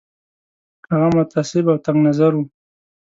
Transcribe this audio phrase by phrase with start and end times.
[0.91, 2.43] هغه متعصب او تنګ نظر وو.